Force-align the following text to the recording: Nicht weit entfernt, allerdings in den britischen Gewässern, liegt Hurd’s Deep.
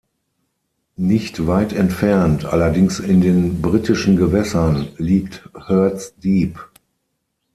Nicht 0.97 1.45
weit 1.45 1.73
entfernt, 1.73 2.45
allerdings 2.45 2.99
in 2.99 3.21
den 3.21 3.61
britischen 3.61 4.15
Gewässern, 4.17 4.87
liegt 4.97 5.47
Hurd’s 5.53 6.15
Deep. 6.15 6.57